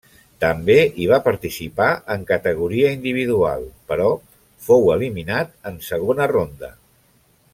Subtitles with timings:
[0.43, 4.09] També hi va participar en categoria individual però
[4.69, 6.73] fou eliminat en segona ronda.